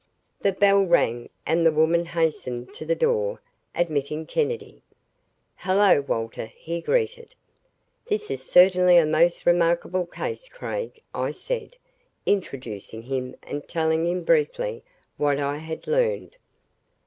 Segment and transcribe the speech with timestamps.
[0.39, 3.39] The bell rang and the woman hastened to the door
[3.75, 4.81] admitting Kennedy.
[5.57, 7.35] "Hello, Walter," he greeted.
[8.07, 11.77] "This is certainly a most remarkable case, Craig," I said,
[12.25, 14.81] introducing him, and telling briefly
[15.17, 16.35] what I had learned.